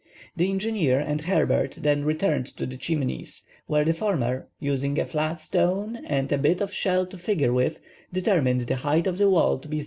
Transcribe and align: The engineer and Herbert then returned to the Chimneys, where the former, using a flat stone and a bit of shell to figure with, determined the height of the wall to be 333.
The 0.35 0.49
engineer 0.49 0.99
and 0.99 1.21
Herbert 1.21 1.77
then 1.79 2.03
returned 2.03 2.47
to 2.57 2.65
the 2.65 2.75
Chimneys, 2.75 3.43
where 3.67 3.85
the 3.85 3.93
former, 3.93 4.47
using 4.59 4.97
a 4.97 5.05
flat 5.05 5.37
stone 5.37 5.97
and 6.07 6.31
a 6.31 6.39
bit 6.39 6.59
of 6.59 6.73
shell 6.73 7.05
to 7.05 7.19
figure 7.19 7.53
with, 7.53 7.79
determined 8.11 8.61
the 8.61 8.77
height 8.77 9.05
of 9.05 9.19
the 9.19 9.29
wall 9.29 9.59
to 9.59 9.67
be 9.67 9.75
333. 9.75 9.79